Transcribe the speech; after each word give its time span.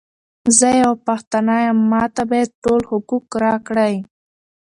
زۀ 0.57 0.69
یوه 0.81 0.97
پښتانه 1.07 1.55
یم، 1.65 1.77
ماته 1.91 2.23
باید 2.29 2.49
ټول 2.63 2.81
حقوق 2.91 3.25
راکړی! 3.43 3.93